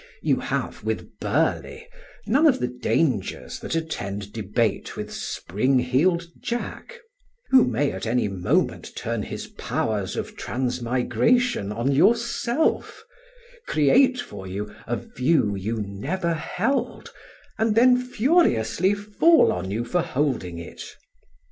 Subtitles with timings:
[0.23, 1.87] You have, with Burly,
[2.25, 6.97] none of the dangers that attend debate with Spring Heel'd Jack;
[7.51, 13.03] who may at any moment turn his powers of transmigration on yourself,
[13.67, 17.13] create for you a view you never held,
[17.59, 20.81] and then furiously fall on you for holding it.